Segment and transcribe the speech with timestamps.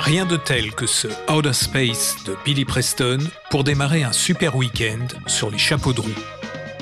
[0.00, 3.18] Rien de tel que ce Outer Space de Billy Preston
[3.50, 6.08] pour démarrer un super week-end sur les chapeaux de roue.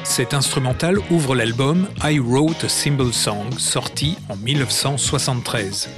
[0.05, 5.89] Cet instrumental ouvre l'album I Wrote a Simple Song sorti en 1973.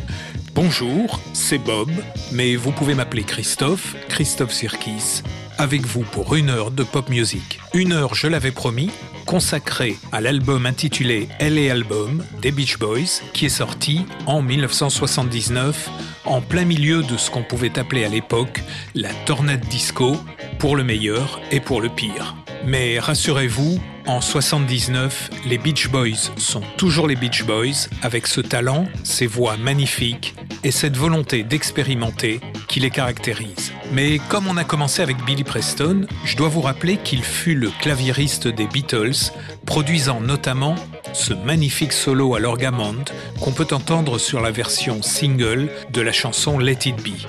[0.54, 1.90] Bonjour, c'est Bob,
[2.30, 5.22] mais vous pouvez m'appeler Christophe, Christophe Sirkis,
[5.58, 7.60] avec vous pour une heure de pop music.
[7.72, 8.90] Une heure, je l'avais promis,
[9.24, 15.90] consacrée à l'album intitulé LA Album des Beach Boys, qui est sorti en 1979,
[16.24, 18.62] en plein milieu de ce qu'on pouvait appeler à l'époque
[18.94, 20.16] la tornade disco,
[20.58, 22.36] pour le meilleur et pour le pire.
[22.64, 28.86] Mais rassurez-vous, En 79, les Beach Boys sont toujours les Beach Boys, avec ce talent,
[29.02, 33.72] ces voix magnifiques et cette volonté d'expérimenter qui les caractérise.
[33.92, 37.70] Mais comme on a commencé avec Billy Preston, je dois vous rappeler qu'il fut le
[37.80, 39.32] claviériste des Beatles,
[39.64, 40.74] produisant notamment
[41.14, 43.04] ce magnifique solo à l'orgamond
[43.40, 47.26] qu'on peut entendre sur la version single de la chanson Let It Be.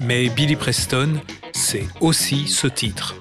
[0.00, 1.20] Mais Billy Preston,
[1.52, 3.14] c'est aussi ce titre.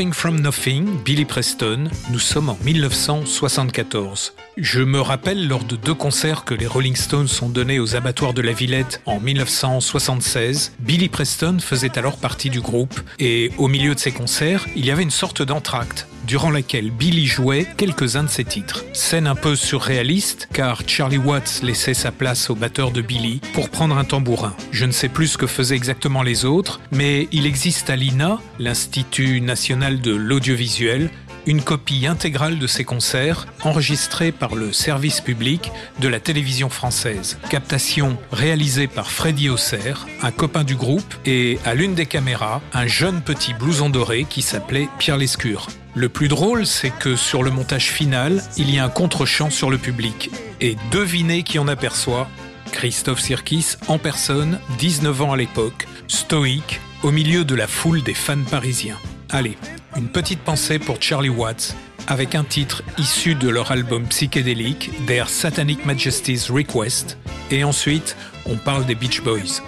[0.00, 4.32] Nothing from Nothing, Billy Preston, nous sommes en 1974.
[4.56, 8.34] Je me rappelle lors de deux concerts que les Rolling Stones ont donnés aux abattoirs
[8.34, 13.94] de la Villette en 1976, Billy Preston faisait alors partie du groupe et au milieu
[13.94, 18.28] de ces concerts, il y avait une sorte d'entracte durant laquelle Billy jouait quelques-uns de
[18.28, 18.84] ses titres.
[18.92, 23.70] Scène un peu surréaliste, car Charlie Watts laissait sa place au batteur de Billy pour
[23.70, 24.54] prendre un tambourin.
[24.72, 28.38] Je ne sais plus ce que faisaient exactement les autres, mais il existe à l'INA,
[28.58, 31.10] l'Institut national de l'audiovisuel,
[31.46, 35.70] une copie intégrale de ces concerts enregistrés par le service public
[36.00, 37.38] de la télévision française.
[37.48, 42.86] Captation réalisée par Freddy Auxerre, un copain du groupe, et à l'une des caméras, un
[42.86, 45.68] jeune petit blouson doré qui s'appelait Pierre Lescure.
[45.94, 49.70] Le plus drôle, c'est que sur le montage final, il y a un contre-champ sur
[49.70, 50.30] le public.
[50.60, 52.28] Et devinez qui en aperçoit
[52.70, 58.14] Christophe Sirkis en personne, 19 ans à l'époque, stoïque, au milieu de la foule des
[58.14, 58.98] fans parisiens.
[59.30, 59.56] Allez,
[59.96, 61.74] une petite pensée pour Charlie Watts,
[62.06, 67.18] avec un titre issu de leur album psychédélique, Their Satanic Majesty's Request,
[67.50, 68.16] et ensuite,
[68.46, 69.62] on parle des Beach Boys.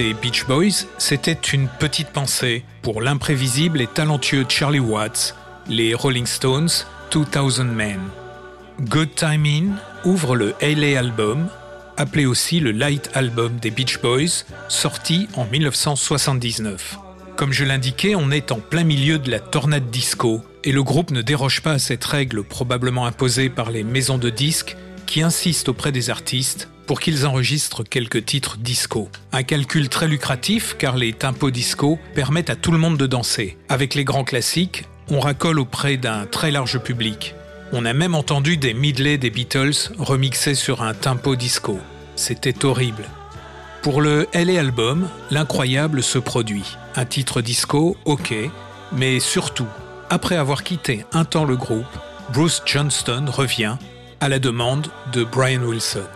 [0.00, 5.36] Beach Boys, c'était une petite pensée pour l'imprévisible et talentueux Charlie Watts,
[5.68, 6.70] les Rolling Stones,
[7.12, 8.00] 2000 Men.
[8.80, 9.72] Good Timing
[10.04, 11.48] ouvre le LA Album,
[11.98, 16.98] appelé aussi le Light Album des Beach Boys, sorti en 1979.
[17.36, 21.10] Comme je l'indiquais, on est en plein milieu de la tornade disco, et le groupe
[21.10, 25.68] ne déroge pas à cette règle probablement imposée par les maisons de disques qui insistent
[25.68, 29.08] auprès des artistes pour qu'ils enregistrent quelques titres disco.
[29.30, 33.56] Un calcul très lucratif car les tempos disco permettent à tout le monde de danser.
[33.68, 37.36] Avec les grands classiques, on racole auprès d'un très large public.
[37.72, 41.78] On a même entendu des medley des Beatles remixés sur un tempo disco.
[42.16, 43.04] C'était horrible.
[43.82, 46.76] Pour le LA album, l'incroyable se produit.
[46.96, 48.34] Un titre disco, ok,
[48.90, 49.68] mais surtout,
[50.08, 51.86] après avoir quitté un temps le groupe,
[52.32, 53.76] Bruce Johnston revient
[54.18, 56.08] à la demande de Brian Wilson.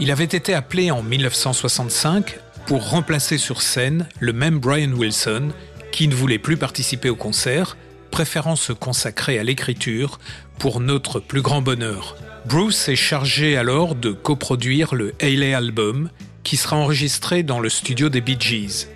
[0.00, 5.48] Il avait été appelé en 1965 pour remplacer sur scène le même Brian Wilson
[5.90, 7.76] qui ne voulait plus participer au concert,
[8.12, 10.20] préférant se consacrer à l'écriture
[10.58, 12.16] pour notre plus grand bonheur.
[12.46, 16.10] Bruce est chargé alors de coproduire le Haley Album
[16.44, 18.86] qui sera enregistré dans le studio des Bee Gees.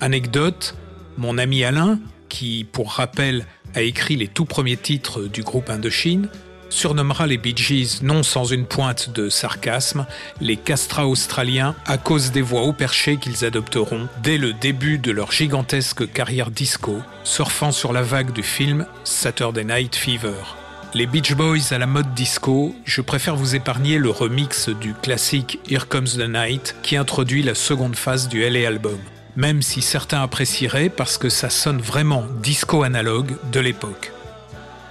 [0.00, 0.74] Anecdote,
[1.16, 6.28] mon ami Alain, qui pour rappel a écrit les tout premiers titres du groupe Indochine,
[6.70, 10.06] surnommera les Bee Gees non sans une pointe de sarcasme
[10.40, 15.10] les castrats australiens à cause des voix haut perchées qu'ils adopteront dès le début de
[15.10, 20.56] leur gigantesque carrière disco, surfant sur la vague du film Saturday Night Fever.
[20.94, 25.60] Les Beach Boys à la mode disco, je préfère vous épargner le remix du classique
[25.68, 28.98] Here Comes the Night qui introduit la seconde phase du LA album,
[29.36, 34.12] même si certains apprécieraient parce que ça sonne vraiment disco analogue de l'époque.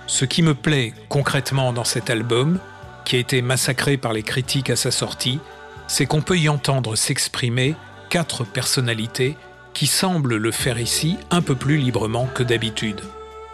[0.10, 2.58] Ce qui me plaît concrètement dans cet album,
[3.06, 5.40] qui a été massacré par les critiques à sa sortie,
[5.88, 7.76] c'est qu'on peut y entendre s'exprimer
[8.10, 9.38] quatre personnalités
[9.76, 13.02] qui semblent le faire ici un peu plus librement que d'habitude.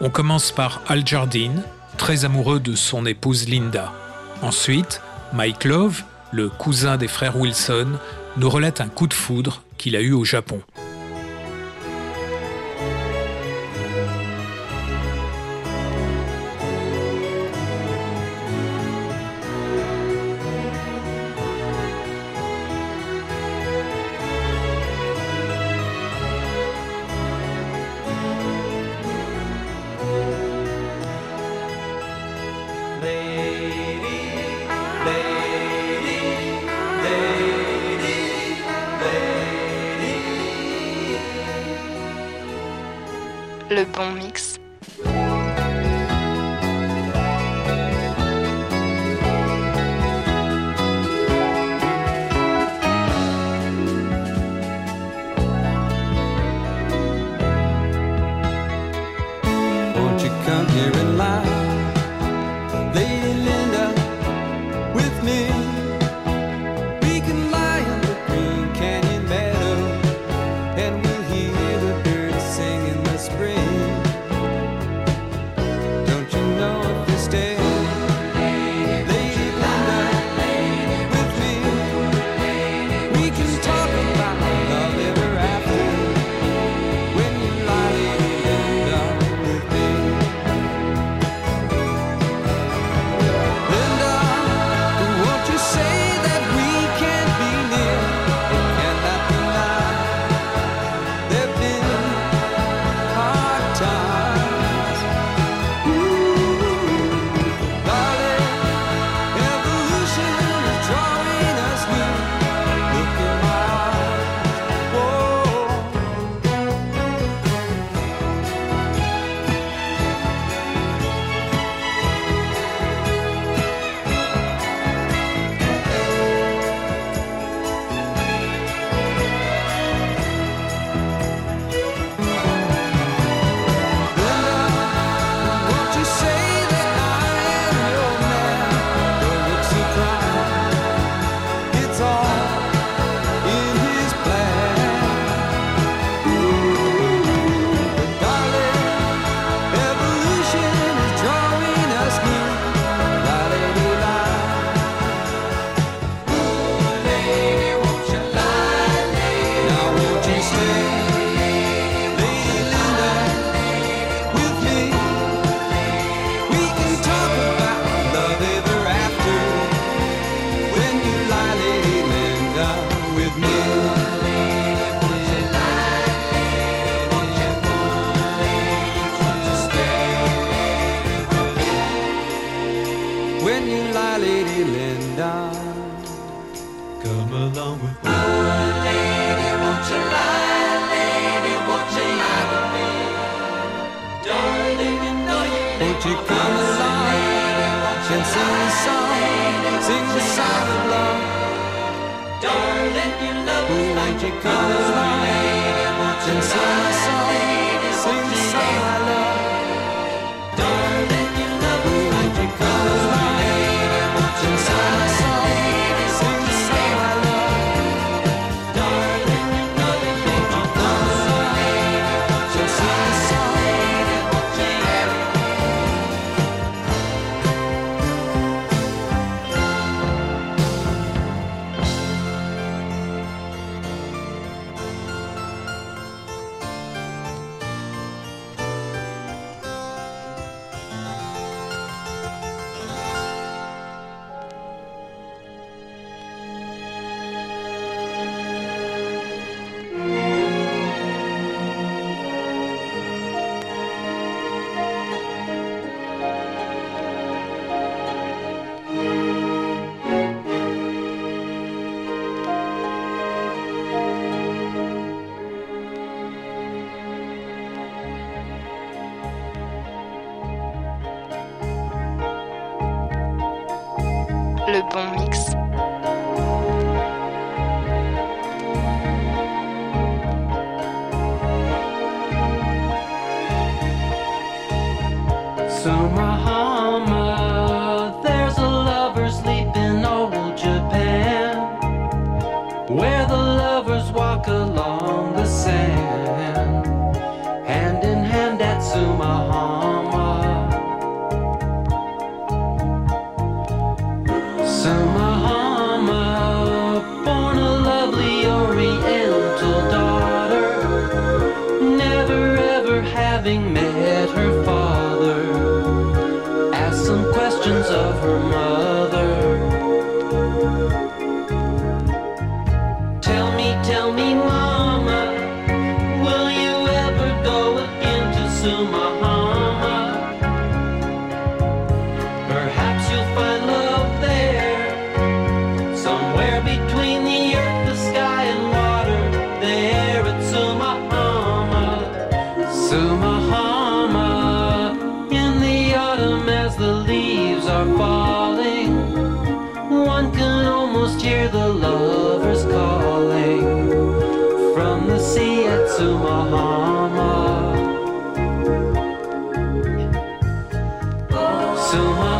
[0.00, 1.62] On commence par Al Jardine,
[1.98, 3.92] très amoureux de son épouse Linda.
[4.40, 5.02] Ensuite,
[5.34, 7.98] Mike Love, le cousin des frères Wilson,
[8.38, 10.62] nous relate un coup de foudre qu'il a eu au Japon.
[43.76, 44.55] Le bon mix.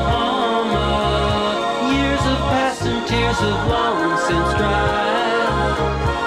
[0.06, 1.92] armor.
[1.92, 5.76] Years have passed and tears have long since dried.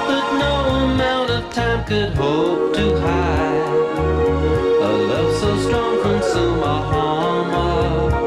[0.08, 0.54] But no
[0.86, 3.70] amount of time could hope to hide.
[4.88, 8.19] A love so strong from some armor.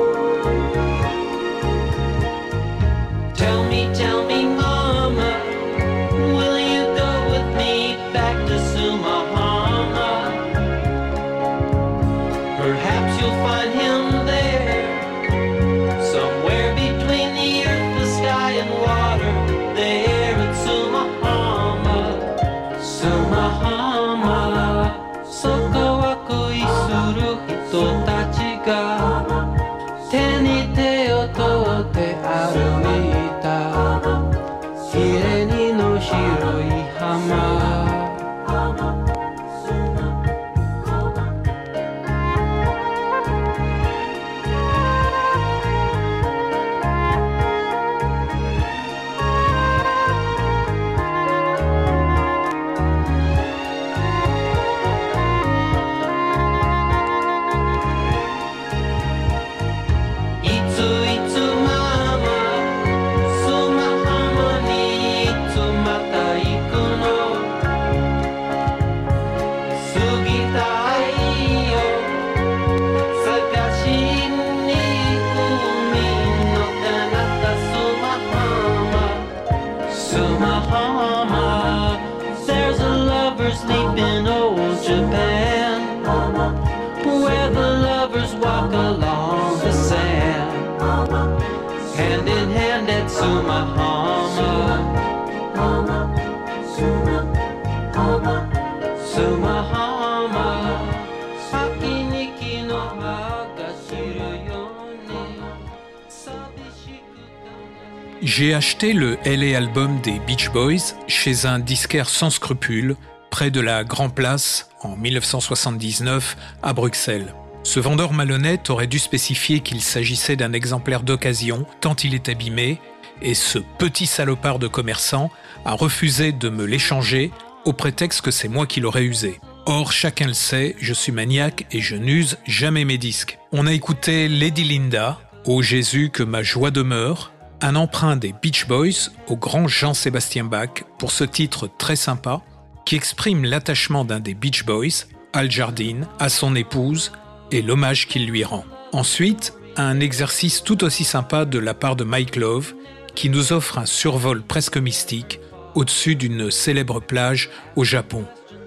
[108.23, 112.97] J'ai acheté le LA album des Beach Boys chez un disquaire sans scrupules,
[113.31, 117.35] près de la Grand Place, en 1979, à Bruxelles.
[117.63, 122.81] Ce vendeur malhonnête aurait dû spécifier qu'il s'agissait d'un exemplaire d'occasion, tant il est abîmé,
[123.21, 125.31] et ce petit salopard de commerçant
[125.65, 127.33] a refusé de me l'échanger
[127.65, 129.41] au prétexte que c'est moi qui l'aurais usé.
[129.67, 133.39] Or, chacun le sait, je suis maniaque et je n'use jamais mes disques.
[133.53, 138.67] On a écouté Lady Linda, Ô Jésus que ma joie demeure, un emprunt des Beach
[138.67, 142.43] Boys au grand Jean-Sébastien Bach pour ce titre très sympa
[142.85, 147.13] qui exprime l'attachement d'un des Beach Boys, Al Jardine, à son épouse
[147.53, 148.65] et l'hommage qu'il lui rend.
[148.93, 152.75] Ensuite, un exercice tout aussi sympa de la part de Mike Love
[153.15, 155.39] qui nous offre un survol presque mystique
[155.75, 158.25] au-dessus d'une célèbre plage au Japon.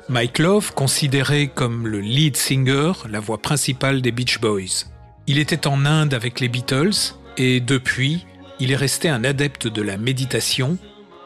[0.07, 4.85] Mike Love, considéré comme le lead singer, la voix principale des Beach Boys.
[5.27, 8.25] Il était en Inde avec les Beatles et depuis,
[8.59, 10.77] il est resté un adepte de la méditation,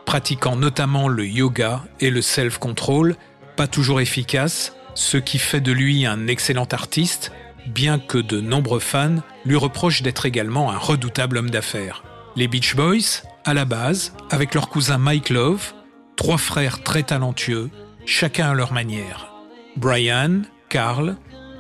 [0.06, 3.16] pratiquant notamment le yoga et le self-control,
[3.58, 7.32] pas toujours efficace, ce qui fait de lui un excellent artiste,
[7.68, 12.04] bien que de nombreux fans lui reprochent d'être également un redoutable homme d'affaires.
[12.36, 15.74] Les Beach Boys, à la base, avec leur cousin Mike Love,
[16.16, 17.70] trois frères très talentueux,
[18.06, 19.34] chacun à leur manière.
[19.78, 21.16] Brian, Carl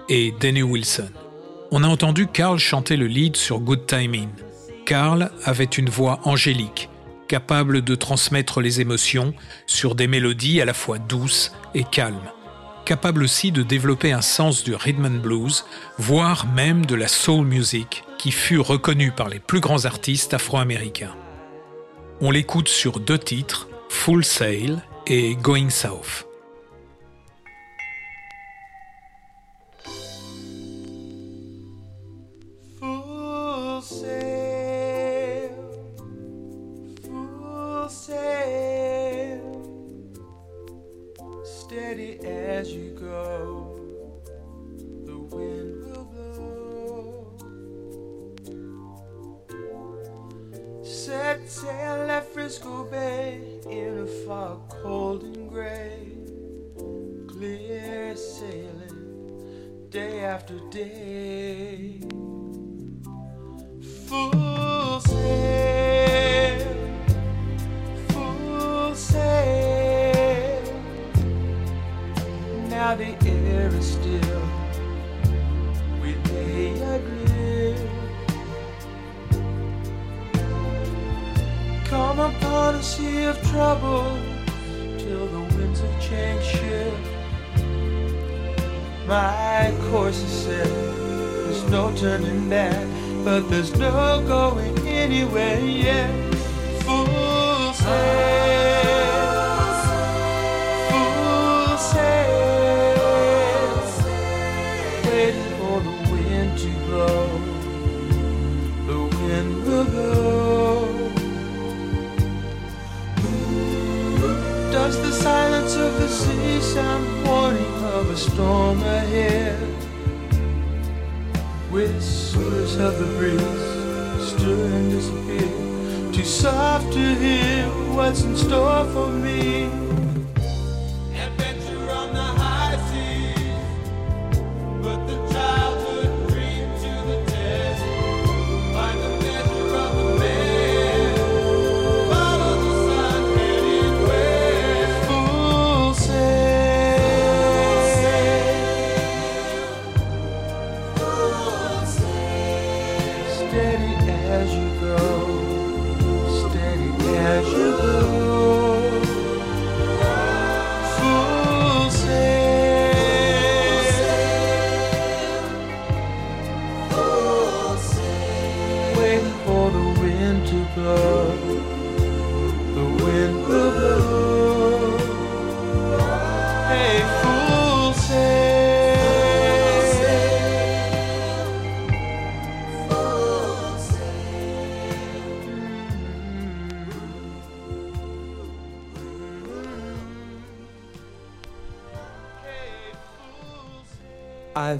[0.09, 1.09] et Danny Wilson.
[1.71, 4.29] On a entendu Carl chanter le lead sur Good Timing.
[4.85, 6.89] Carl avait une voix angélique,
[7.27, 9.33] capable de transmettre les émotions
[9.67, 12.31] sur des mélodies à la fois douces et calmes,
[12.85, 15.63] capable aussi de développer un sens du rhythm and blues,
[15.99, 21.15] voire même de la soul music, qui fut reconnue par les plus grands artistes afro-américains.
[22.21, 26.28] On l'écoute sur deux titres, Full Sail et Going South.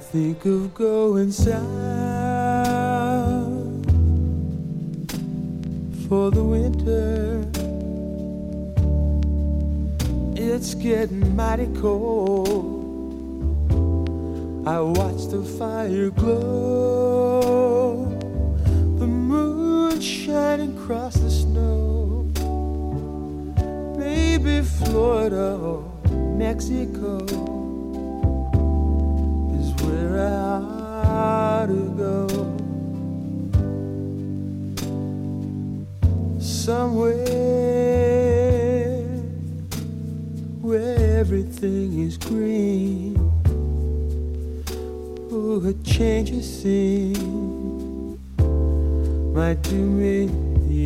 [0.00, 1.79] Think of going south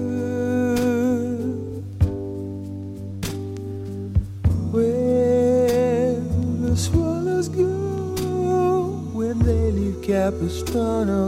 [4.73, 6.15] Where
[6.63, 7.65] the swallows go
[9.13, 11.23] when they leave Capistrano,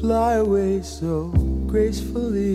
[0.00, 1.28] fly away so
[1.66, 2.54] gracefully.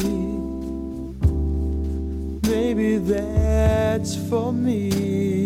[2.49, 5.36] Maybe that's for me.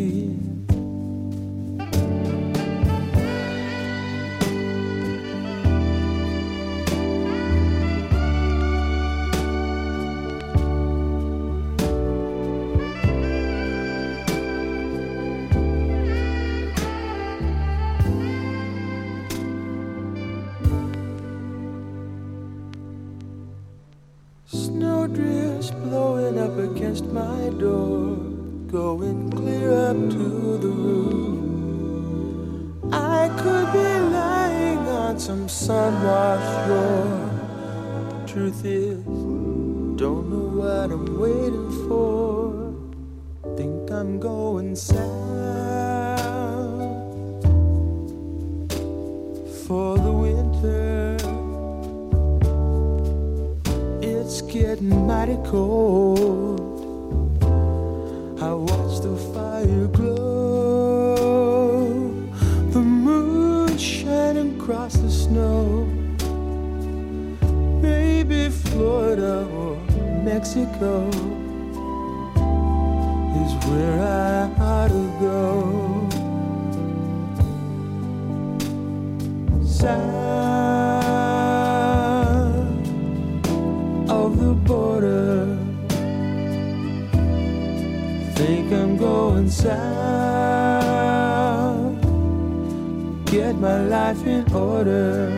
[93.62, 95.30] My life in order.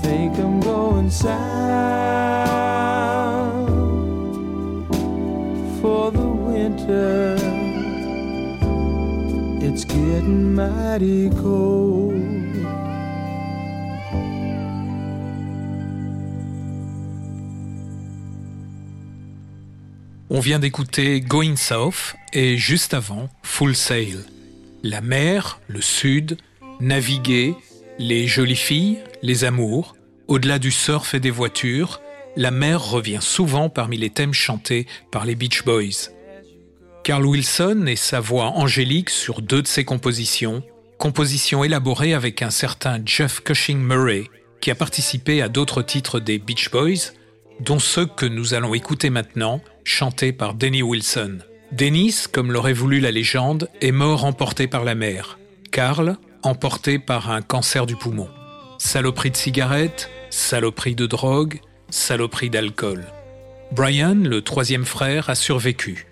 [0.00, 1.34] Think I'm going south
[5.82, 7.36] for the winter.
[9.60, 12.14] It's getting mighty cold.
[20.30, 24.24] On vient d'écouter Going South et juste avant Full Sail.
[24.86, 26.36] La mer, le sud,
[26.78, 27.54] naviguer,
[27.98, 29.96] les jolies filles, les amours,
[30.28, 32.02] au-delà du surf et des voitures,
[32.36, 36.10] la mer revient souvent parmi les thèmes chantés par les Beach Boys.
[37.02, 40.62] Carl Wilson et sa voix angélique sur deux de ses compositions,
[40.98, 44.24] compositions élaborées avec un certain Jeff Cushing Murray,
[44.60, 47.14] qui a participé à d'autres titres des Beach Boys,
[47.58, 51.38] dont ceux que nous allons écouter maintenant, chantés par Denny Wilson.
[51.74, 55.40] Dennis, comme l'aurait voulu la légende, est mort emporté par la mer.
[55.72, 58.28] Carl, emporté par un cancer du poumon.
[58.78, 61.58] Saloperie de cigarettes, saloperie de drogue,
[61.90, 63.04] saloperie d'alcool.
[63.72, 66.06] Brian, le troisième frère, a survécu.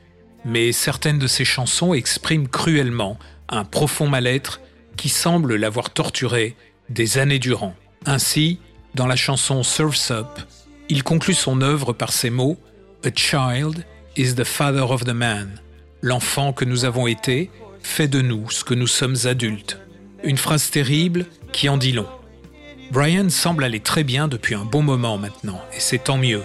[0.44, 3.16] Mais certaines de ses chansons expriment cruellement
[3.48, 4.60] un profond mal-être
[4.96, 6.56] qui semble l'avoir torturé
[6.88, 7.76] des années durant.
[8.04, 8.58] Ainsi,
[8.96, 10.40] dans la chanson Surf's Up,
[10.88, 12.58] il conclut son œuvre par ces mots
[13.04, 13.84] A child
[14.16, 15.60] is the father of the man.
[16.02, 17.50] L'enfant que nous avons été
[17.82, 19.78] fait de nous ce que nous sommes adultes.
[20.22, 22.08] Une phrase terrible qui en dit long.
[22.90, 26.42] Brian semble aller très bien depuis un bon moment maintenant, et c'est tant mieux,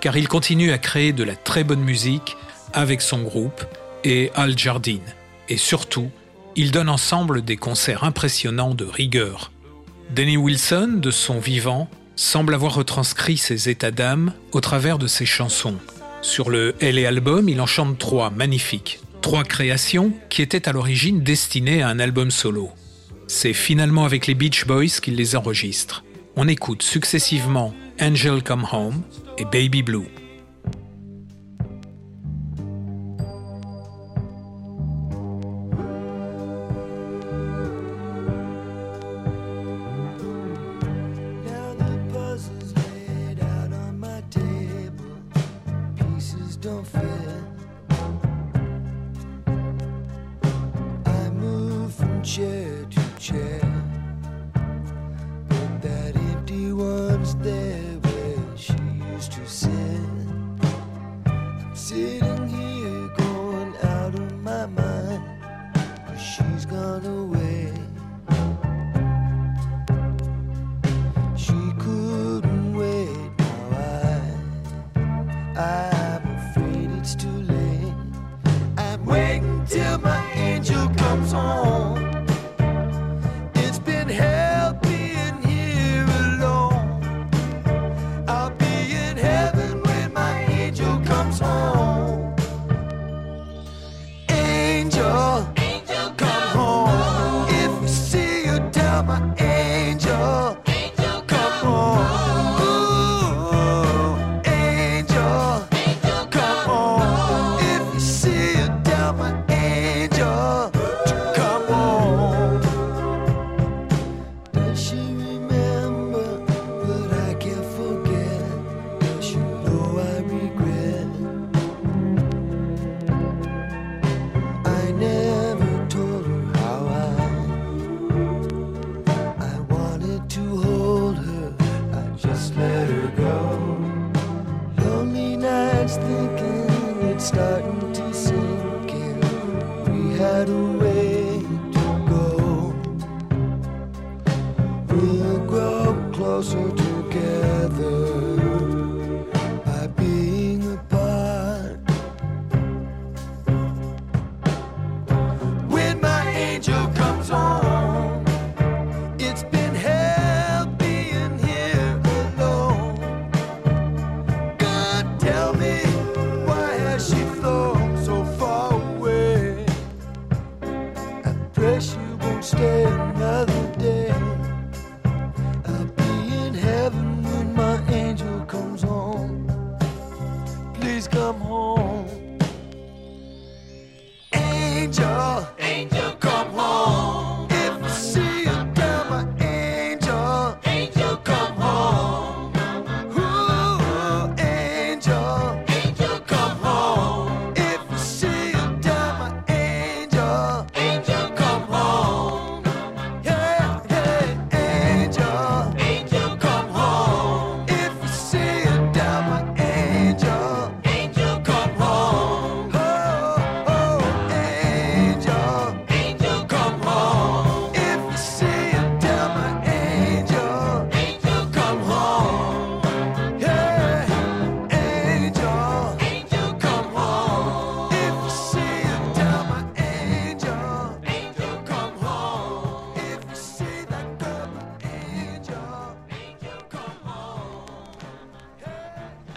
[0.00, 2.36] car il continue à créer de la très bonne musique
[2.72, 3.64] avec son groupe
[4.04, 5.14] et Al Jardine.
[5.48, 6.10] Et surtout,
[6.56, 9.52] ils donnent ensemble des concerts impressionnants de rigueur.
[10.10, 15.26] Denny Wilson, de son vivant, semble avoir retranscrit ses états d'âme au travers de ses
[15.26, 15.76] chansons.
[16.22, 19.00] Sur le LA album, il en chante trois magnifiques.
[19.22, 22.68] Trois créations qui étaient à l'origine destinées à un album solo.
[23.26, 26.04] C'est finalement avec les Beach Boys qu'il les enregistre.
[26.36, 29.02] On écoute successivement Angel Come Home
[29.38, 30.08] et Baby Blue.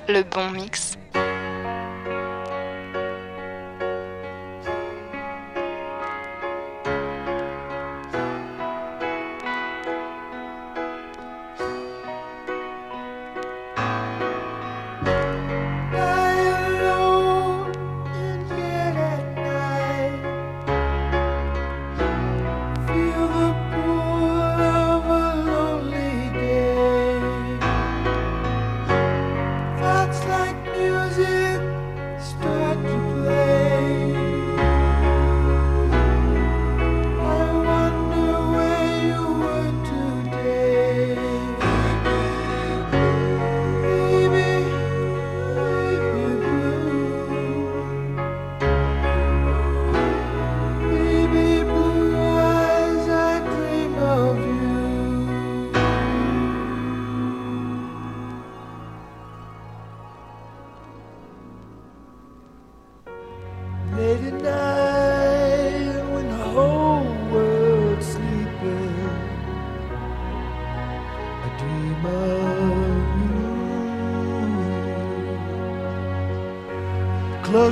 [0.07, 0.23] Le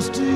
[0.09, 0.11] you.
[0.11, 0.30] Close to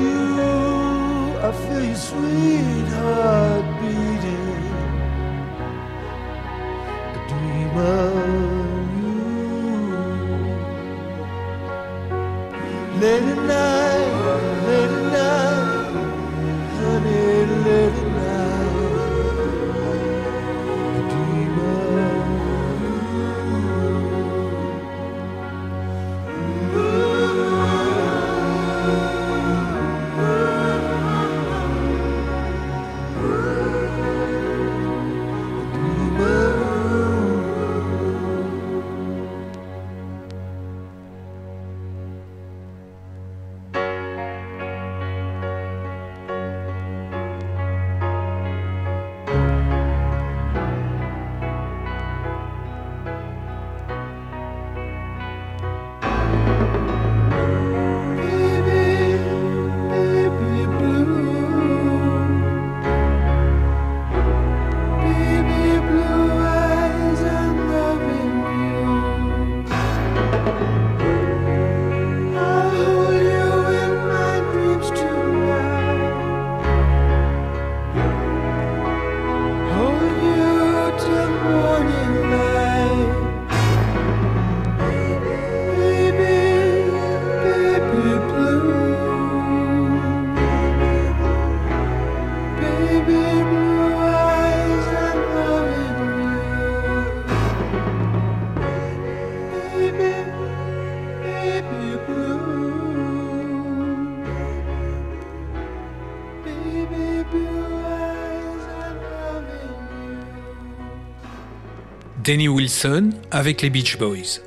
[112.26, 114.40] Danny Wilson avec les Beach Boys.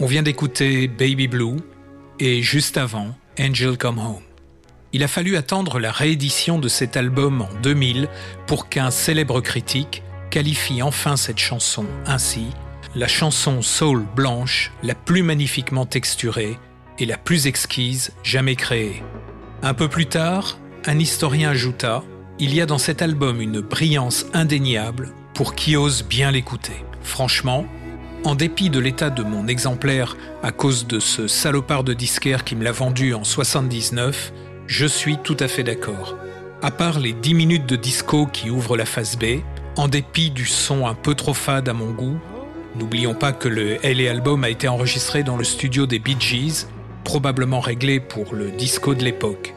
[0.00, 1.58] On vient d'écouter Baby Blue
[2.18, 4.22] et juste avant Angel Come Home.
[4.94, 8.08] Il a fallu attendre la réédition de cet album en 2000
[8.46, 12.46] pour qu'un célèbre critique qualifie enfin cette chanson ainsi,
[12.94, 16.56] la chanson soul blanche la plus magnifiquement texturée
[16.98, 19.02] et la plus exquise jamais créée.
[19.62, 20.56] Un peu plus tard,
[20.86, 22.02] un historien ajouta
[22.38, 26.82] Il y a dans cet album une brillance indéniable pour qui ose bien l'écouter.
[27.06, 27.64] Franchement,
[28.24, 32.56] en dépit de l'état de mon exemplaire à cause de ce salopard de disquaire qui
[32.56, 34.32] me l'a vendu en 79,
[34.66, 36.18] je suis tout à fait d'accord.
[36.62, 39.40] À part les 10 minutes de disco qui ouvrent la face B,
[39.76, 42.18] en dépit du son un peu trop fade à mon goût,
[42.74, 46.66] n'oublions pas que le LA album a été enregistré dans le studio des Bee Gees,
[47.04, 49.54] probablement réglé pour le disco de l'époque.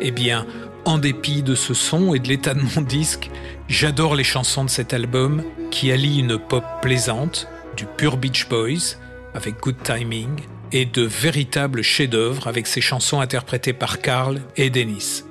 [0.00, 0.46] Eh bien,
[0.84, 3.30] en dépit de ce son et de l'état de mon disque,
[3.68, 8.96] j'adore les chansons de cet album qui allient une pop plaisante, du pur Beach Boys,
[9.34, 10.40] avec Good Timing,
[10.72, 15.24] et de véritables chefs-d'œuvre avec ses chansons interprétées par Carl et Dennis.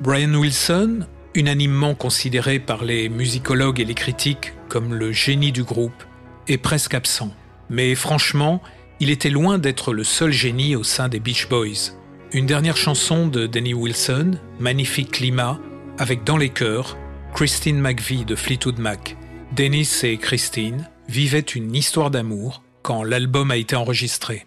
[0.00, 6.04] Brian Wilson, unanimement considéré par les musicologues et les critiques comme le génie du groupe,
[6.48, 7.30] est presque absent.
[7.70, 8.60] Mais franchement,
[9.00, 11.92] il était loin d'être le seul génie au sein des Beach Boys.
[12.34, 15.56] Une dernière chanson de Danny Wilson, Magnifique Climat,
[15.98, 16.98] avec dans les chœurs
[17.32, 19.16] Christine McVie de Fleetwood Mac.
[19.54, 24.46] Dennis et Christine vivaient une histoire d'amour quand l'album a été enregistré.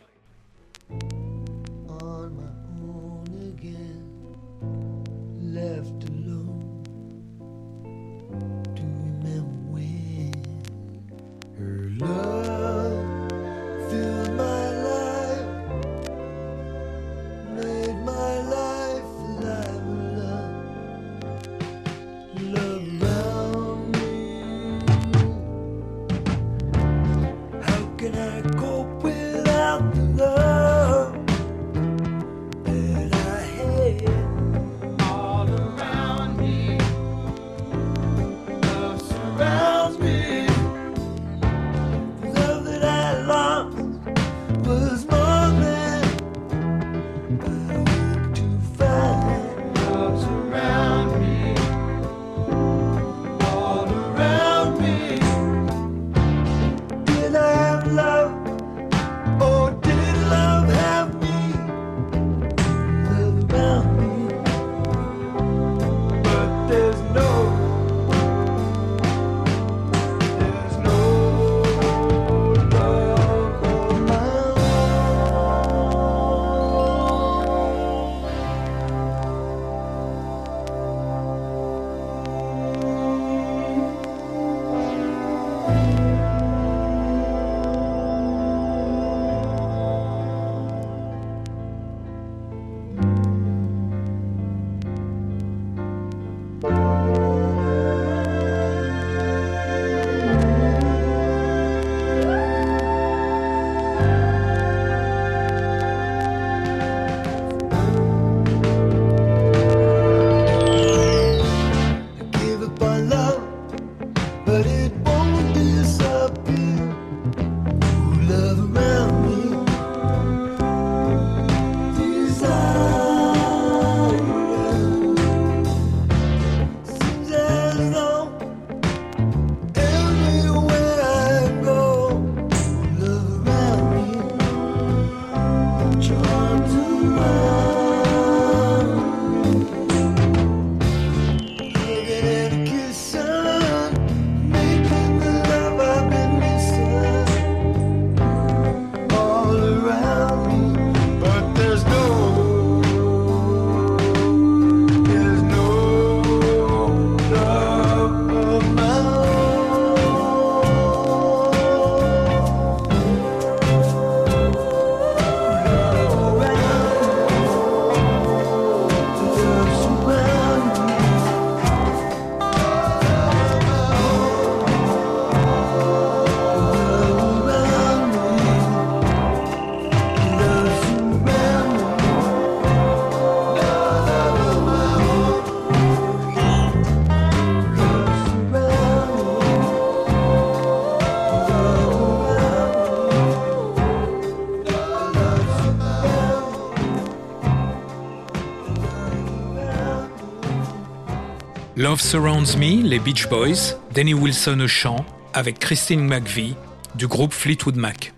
[201.99, 206.55] Surrounds Me, les Beach Boys, Danny Wilson au chant, avec Christine McVie
[206.95, 208.13] du groupe Fleetwood Mac.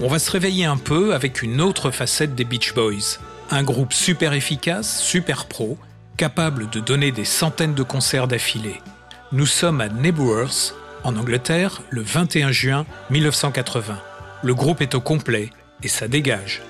[0.00, 3.18] On va se réveiller un peu avec une autre facette des Beach Boys.
[3.50, 5.78] Un groupe super efficace, super pro,
[6.16, 8.80] capable de donner des centaines de concerts d'affilée.
[9.32, 10.74] Nous sommes à Nebworth,
[11.04, 13.98] en Angleterre, le 21 juin 1980.
[14.42, 15.50] Le groupe est au complet
[15.82, 16.62] et ça dégage.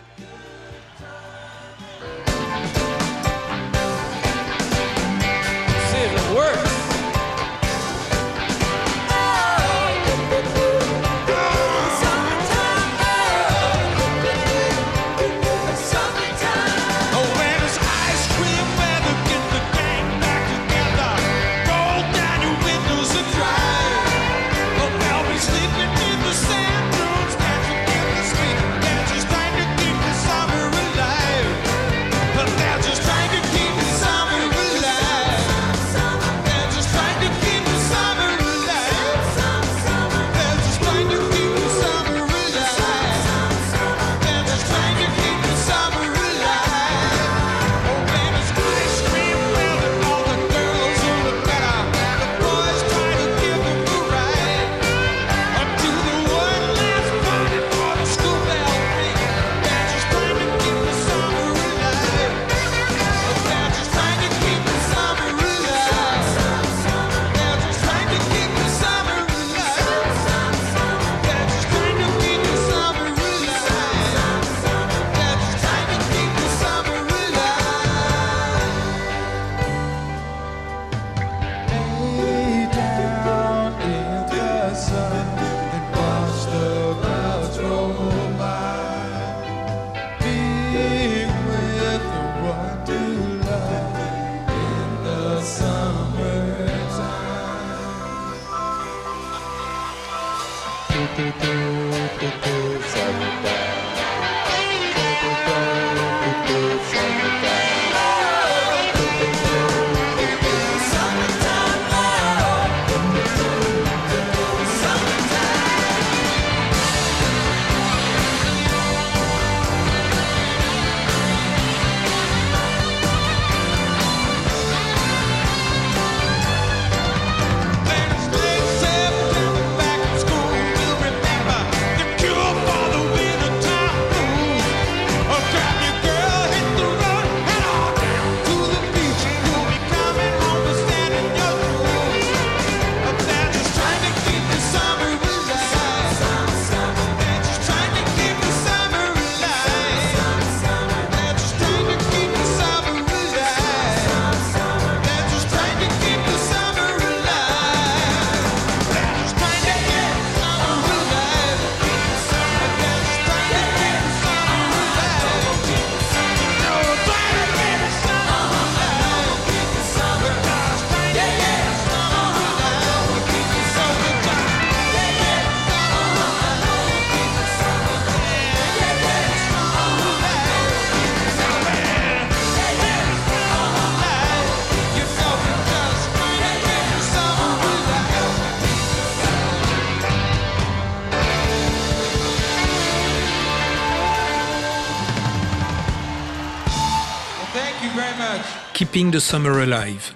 [198.96, 200.14] Keeping the Summer Alive,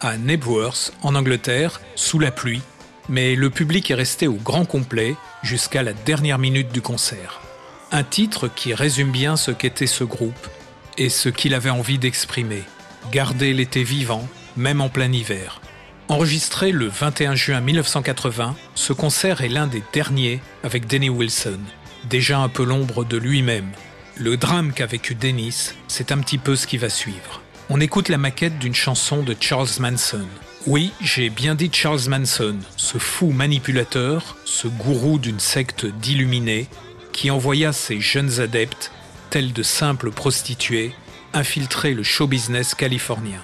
[0.00, 2.62] à Nebworth, en Angleterre, sous la pluie,
[3.10, 7.42] mais le public est resté au grand complet jusqu'à la dernière minute du concert.
[7.90, 10.48] Un titre qui résume bien ce qu'était ce groupe
[10.96, 12.62] et ce qu'il avait envie d'exprimer.
[13.10, 14.26] Garder l'été vivant,
[14.56, 15.60] même en plein hiver.
[16.08, 21.60] Enregistré le 21 juin 1980, ce concert est l'un des derniers avec Denny Wilson,
[22.08, 23.72] déjà un peu l'ombre de lui-même.
[24.16, 27.41] Le drame qu'a vécu Dennis, c'est un petit peu ce qui va suivre.
[27.74, 30.26] On écoute la maquette d'une chanson de Charles Manson.
[30.66, 36.68] Oui, j'ai bien dit Charles Manson, ce fou manipulateur, ce gourou d'une secte d'illuminés,
[37.12, 38.92] qui envoya ses jeunes adeptes,
[39.30, 40.92] tels de simples prostituées,
[41.32, 43.40] infiltrer le show business californien.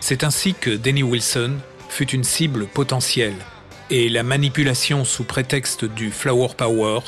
[0.00, 1.58] C'est ainsi que Denny Wilson
[1.90, 3.36] fut une cible potentielle,
[3.90, 7.00] et la manipulation sous prétexte du Flower Power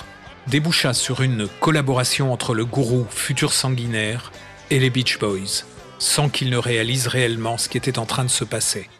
[0.48, 4.32] déboucha sur une collaboration entre le gourou futur sanguinaire
[4.68, 5.64] et les Beach Boys,
[6.03, 8.90] sans qu'ils ne réalisent réellement ce qui était en train de se passer.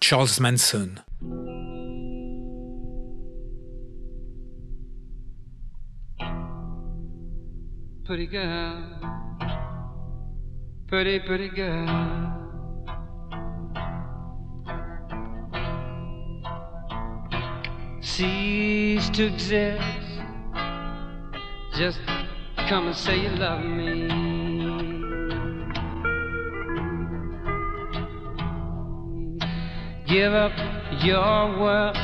[0.00, 0.90] Charles Manson.
[8.04, 8.82] Pretty girl,
[10.88, 11.86] pretty, pretty girl.
[18.00, 19.80] cease to exist.
[21.78, 22.00] Just
[22.68, 24.31] come and say you love me.
[30.12, 30.52] Give up
[31.02, 31.96] your world.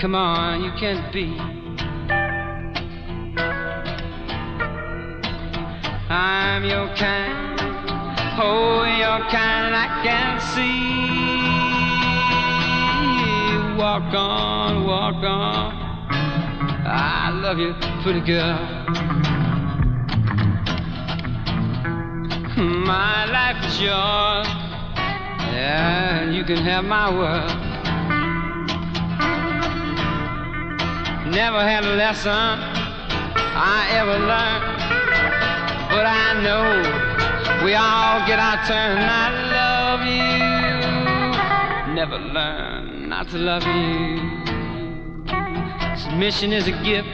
[0.00, 1.26] Come on, you can't be.
[6.08, 7.60] I'm your kind,
[8.40, 10.98] oh, your kind, I can see.
[13.78, 15.74] Walk on, walk on.
[16.86, 18.58] I love you, pretty girl.
[22.86, 24.59] My life is yours.
[25.60, 27.50] Yeah, you can have my world.
[31.30, 34.64] Never had a lesson I ever learned,
[35.92, 36.64] but I know
[37.62, 38.96] we all get our turn.
[39.04, 41.94] I love you.
[41.94, 44.18] Never learn not to love you.
[46.04, 47.08] Submission is a gift.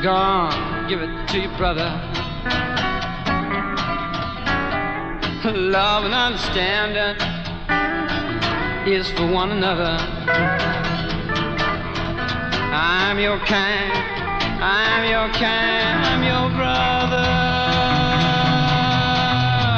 [0.00, 1.90] Go on, give it to your brother.
[5.44, 7.31] Love and understanding
[8.86, 9.96] is for one another.
[12.74, 13.92] I'm your kind,
[14.60, 17.28] I'm your kind, I'm your brother.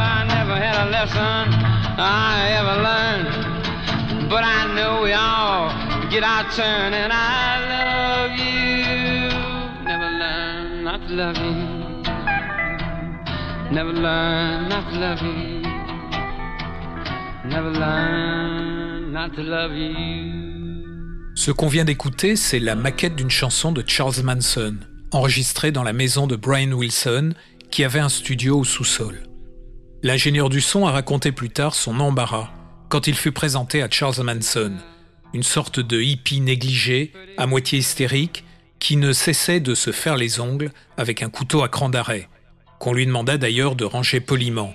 [0.08, 1.52] I never had a lesson
[2.00, 5.68] I ever learned, but I know we all
[6.10, 9.28] get our turn, and I love you.
[9.84, 11.84] Never learn not to love you.
[13.70, 15.60] Never learn not to love you.
[17.44, 18.63] Never learn
[21.36, 24.76] Ce qu'on vient d'écouter, c'est la maquette d'une chanson de Charles Manson,
[25.12, 27.34] enregistrée dans la maison de Brian Wilson,
[27.70, 29.22] qui avait un studio au sous-sol.
[30.02, 32.50] L'ingénieur du son a raconté plus tard son embarras
[32.88, 34.72] quand il fut présenté à Charles Manson,
[35.32, 38.44] une sorte de hippie négligé, à moitié hystérique,
[38.78, 42.28] qui ne cessait de se faire les ongles avec un couteau à cran d'arrêt,
[42.78, 44.74] qu'on lui demanda d'ailleurs de ranger poliment.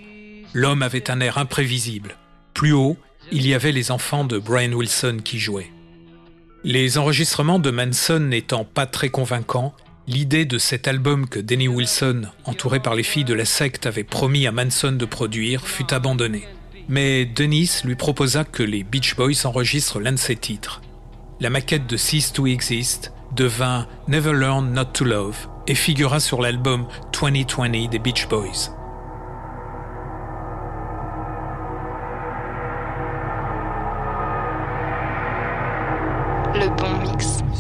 [0.54, 2.18] L'homme avait un air imprévisible.
[2.54, 2.98] Plus haut,
[3.32, 5.72] il y avait les enfants de Brian Wilson qui jouaient.
[6.64, 9.74] Les enregistrements de Manson n'étant pas très convaincants,
[10.08, 14.04] l'idée de cet album que Denny Wilson, entouré par les filles de la secte, avait
[14.04, 16.48] promis à Manson de produire, fut abandonnée.
[16.90, 20.82] Mais Dennis lui proposa que les Beach Boys enregistrent l'un de ses titres.
[21.40, 26.42] La maquette de Cease to Exist devint Never Learn Not to Love et figura sur
[26.42, 28.79] l'album 2020 des Beach Boys.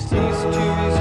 [0.09, 0.98] Cease to resist.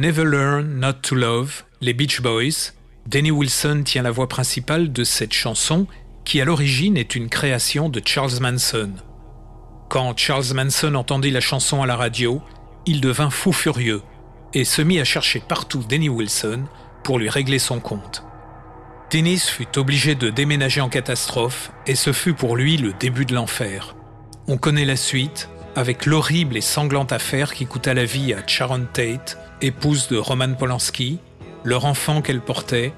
[0.00, 2.72] Never Learn Not to Love, les Beach Boys,
[3.06, 5.86] Denny Wilson tient la voix principale de cette chanson
[6.24, 8.92] qui à l'origine est une création de Charles Manson.
[9.90, 12.40] Quand Charles Manson entendit la chanson à la radio,
[12.86, 14.00] il devint fou furieux
[14.54, 16.62] et se mit à chercher partout Denny Wilson
[17.04, 18.24] pour lui régler son compte.
[19.12, 23.34] Dennis fut obligé de déménager en catastrophe et ce fut pour lui le début de
[23.34, 23.94] l'enfer.
[24.48, 28.86] On connaît la suite avec l'horrible et sanglante affaire qui coûta la vie à Sharon
[28.92, 31.18] Tate, épouse de Roman Polanski,
[31.64, 32.92] leur enfant qu'elle portait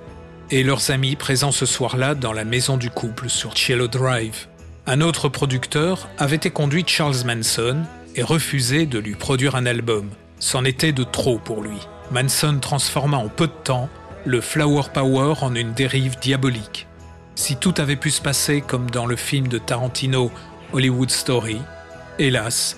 [0.51, 4.47] et leurs amis présents ce soir-là dans la maison du couple sur Cielo Drive.
[4.87, 7.83] Un autre producteur avait éconduit Charles Manson
[8.15, 10.11] et refusé de lui produire un album.
[10.39, 11.79] C'en était de trop pour lui.
[12.11, 13.89] Manson transforma en peu de temps
[14.25, 16.87] le Flower Power en une dérive diabolique.
[17.35, 20.31] Si tout avait pu se passer comme dans le film de Tarantino
[20.73, 21.59] Hollywood Story,
[22.23, 22.77] hélas,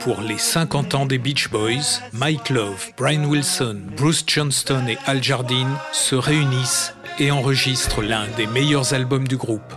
[0.00, 5.22] pour les 50 ans des Beach Boys, Mike Love, Brian Wilson, Bruce Johnston et Al
[5.22, 9.74] Jardine se réunissent et enregistrent l'un des meilleurs albums du groupe.